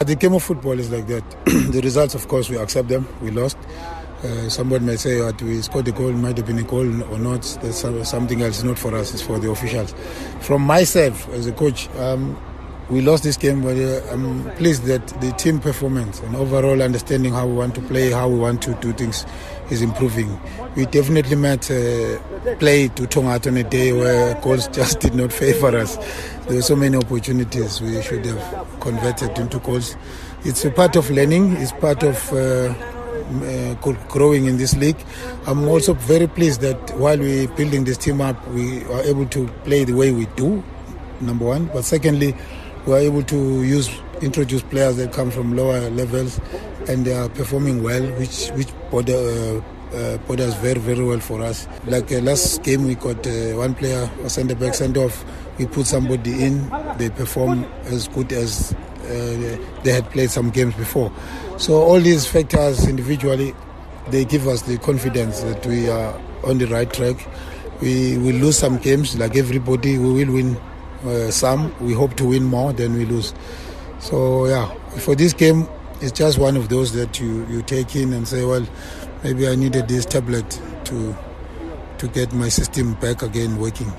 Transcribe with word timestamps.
The 0.00 0.14
game 0.14 0.34
of 0.34 0.42
football 0.42 0.78
is 0.78 0.90
like 0.90 1.06
that. 1.06 1.24
the 1.46 1.80
results, 1.82 2.14
of 2.14 2.28
course, 2.28 2.50
we 2.50 2.58
accept 2.58 2.88
them. 2.88 3.08
We 3.22 3.30
lost. 3.30 3.56
Uh, 4.22 4.50
somebody 4.50 4.84
may 4.84 4.96
say 4.96 5.18
that 5.20 5.40
we 5.40 5.62
scored 5.62 5.88
a 5.88 5.92
goal, 5.92 6.12
might 6.12 6.36
have 6.36 6.44
been 6.44 6.58
a 6.58 6.64
goal 6.64 7.02
or 7.04 7.18
not. 7.18 7.40
That's 7.62 7.78
something 8.06 8.42
else, 8.42 8.62
not 8.62 8.78
for 8.78 8.94
us, 8.94 9.14
it's 9.14 9.22
for 9.22 9.38
the 9.38 9.50
officials. 9.50 9.94
From 10.42 10.60
myself 10.60 11.26
as 11.30 11.46
a 11.46 11.52
coach, 11.52 11.88
um, 11.96 12.38
we 12.88 13.00
lost 13.00 13.24
this 13.24 13.36
game, 13.36 13.62
but 13.62 13.76
uh, 13.76 14.00
I'm 14.12 14.44
pleased 14.56 14.84
that 14.84 15.06
the 15.20 15.32
team 15.32 15.58
performance 15.58 16.20
and 16.20 16.36
overall 16.36 16.80
understanding 16.82 17.32
how 17.32 17.46
we 17.46 17.54
want 17.54 17.74
to 17.74 17.80
play, 17.82 18.10
how 18.10 18.28
we 18.28 18.38
want 18.38 18.62
to 18.62 18.74
do 18.74 18.92
things 18.92 19.26
is 19.70 19.82
improving. 19.82 20.38
We 20.76 20.86
definitely 20.86 21.34
met 21.36 21.68
uh, 21.70 22.18
play 22.58 22.88
Uthongathi 22.88 23.48
on 23.48 23.56
a 23.56 23.64
day 23.64 23.92
where 23.92 24.40
goals 24.40 24.68
just 24.72 25.00
did 25.00 25.14
not 25.14 25.32
favor 25.32 25.76
us. 25.76 25.96
There 26.46 26.56
were 26.56 26.62
so 26.62 26.76
many 26.76 26.96
opportunities 26.96 27.80
we 27.80 28.00
should 28.02 28.24
have 28.24 28.80
converted 28.80 29.36
into 29.36 29.58
goals. 29.58 29.96
It's 30.44 30.64
a 30.64 30.70
part 30.70 30.94
of 30.94 31.10
learning. 31.10 31.56
It's 31.56 31.72
part 31.72 32.04
of 32.04 32.32
uh, 32.32 32.72
uh, 33.42 33.74
growing 34.08 34.46
in 34.46 34.58
this 34.58 34.76
league. 34.76 34.98
I'm 35.48 35.66
also 35.66 35.94
very 35.94 36.28
pleased 36.28 36.60
that 36.60 36.96
while 36.96 37.18
we're 37.18 37.48
building 37.48 37.82
this 37.82 37.98
team 37.98 38.20
up, 38.20 38.46
we 38.48 38.84
are 38.84 39.02
able 39.02 39.26
to 39.26 39.48
play 39.64 39.82
the 39.82 39.94
way 39.94 40.12
we 40.12 40.26
do. 40.36 40.62
Number 41.20 41.46
one, 41.46 41.64
but 41.72 41.82
secondly, 41.82 42.36
we 42.86 42.92
are 42.94 42.98
able 42.98 43.22
to 43.24 43.62
use 43.64 43.90
introduce 44.22 44.62
players 44.62 44.96
that 44.96 45.12
come 45.12 45.30
from 45.30 45.56
lower 45.56 45.90
levels 45.90 46.40
and 46.88 47.04
they 47.04 47.12
are 47.12 47.28
performing 47.28 47.82
well, 47.82 48.02
which 48.12 48.48
which 48.50 48.68
border, 48.90 49.12
uh, 49.14 49.96
uh, 49.96 50.16
borders 50.18 50.54
very 50.54 50.78
very 50.78 51.04
well 51.04 51.18
for 51.20 51.42
us. 51.42 51.66
Like 51.86 52.10
uh, 52.12 52.20
last 52.20 52.62
game, 52.62 52.86
we 52.86 52.94
got 52.94 53.26
uh, 53.26 53.56
one 53.56 53.74
player, 53.74 54.08
a 54.22 54.30
centre 54.30 54.54
back, 54.54 54.74
sent 54.74 54.96
off. 54.96 55.24
We 55.58 55.66
put 55.66 55.86
somebody 55.86 56.44
in. 56.44 56.70
They 56.98 57.10
perform 57.10 57.64
as 57.84 58.08
good 58.08 58.32
as 58.32 58.72
uh, 59.04 59.58
they 59.82 59.92
had 59.92 60.08
played 60.10 60.30
some 60.30 60.50
games 60.50 60.74
before. 60.74 61.10
So 61.58 61.80
all 61.80 62.00
these 62.00 62.26
factors 62.26 62.86
individually, 62.86 63.54
they 64.10 64.24
give 64.24 64.46
us 64.46 64.62
the 64.62 64.78
confidence 64.78 65.40
that 65.40 65.64
we 65.66 65.88
are 65.88 66.18
on 66.44 66.58
the 66.58 66.66
right 66.66 66.92
track. 66.92 67.16
We 67.80 68.16
will 68.18 68.34
lose 68.36 68.58
some 68.58 68.78
games, 68.78 69.18
like 69.18 69.36
everybody. 69.36 69.98
We 69.98 70.24
will 70.24 70.34
win 70.34 70.56
uh, 71.04 71.30
some. 71.30 71.74
We 71.84 71.92
hope 71.92 72.14
to 72.16 72.26
win 72.26 72.44
more 72.44 72.72
than 72.72 72.94
we 72.94 73.04
lose. 73.04 73.34
So 74.00 74.46
yeah, 74.46 74.72
for 74.98 75.14
this 75.14 75.32
game, 75.32 75.68
it's 76.00 76.12
just 76.12 76.38
one 76.38 76.56
of 76.56 76.68
those 76.68 76.92
that 76.92 77.20
you, 77.20 77.46
you 77.46 77.62
take 77.62 77.96
in 77.96 78.12
and 78.12 78.28
say, 78.28 78.44
well, 78.44 78.66
maybe 79.22 79.48
I 79.48 79.54
needed 79.54 79.88
this 79.88 80.04
tablet 80.04 80.60
to 80.84 81.16
to 81.98 82.08
get 82.08 82.32
my 82.32 82.48
system 82.48 82.94
back 82.94 83.22
again 83.22 83.58
working. 83.58 83.90